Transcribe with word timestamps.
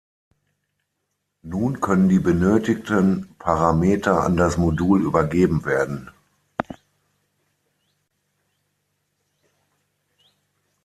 Nun 1.43 1.79
können 1.79 2.09
die 2.09 2.17
benötigten 2.17 3.35
Parameter 3.37 4.23
an 4.23 4.35
das 4.35 4.57
Modul 4.57 5.03
übergeben 5.03 5.63
werden. 5.63 6.09